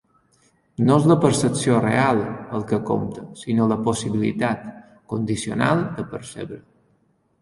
[0.85, 2.21] No és la percepció "real"
[2.59, 4.67] el que compte, sinó la "possibilitat"
[5.15, 6.59] condicional de percebre.